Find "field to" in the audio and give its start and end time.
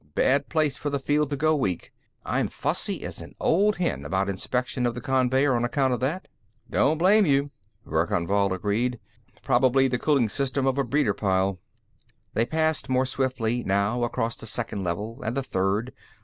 0.97-1.35